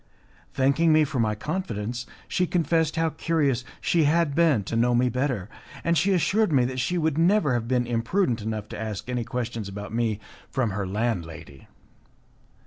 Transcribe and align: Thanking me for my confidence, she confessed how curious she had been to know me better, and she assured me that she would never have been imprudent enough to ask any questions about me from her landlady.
Thanking 0.55 0.91
me 0.91 1.03
for 1.03 1.19
my 1.19 1.35
confidence, 1.35 2.07
she 2.27 2.47
confessed 2.47 2.95
how 2.95 3.09
curious 3.11 3.63
she 3.79 4.05
had 4.05 4.33
been 4.33 4.63
to 4.63 4.75
know 4.75 4.95
me 4.95 5.09
better, 5.09 5.47
and 5.83 5.95
she 5.95 6.11
assured 6.11 6.51
me 6.51 6.65
that 6.65 6.79
she 6.79 6.97
would 6.97 7.19
never 7.19 7.53
have 7.53 7.67
been 7.67 7.85
imprudent 7.85 8.41
enough 8.41 8.67
to 8.69 8.81
ask 8.81 9.07
any 9.07 9.23
questions 9.23 9.69
about 9.69 9.93
me 9.93 10.19
from 10.49 10.71
her 10.71 10.87
landlady. 10.87 11.67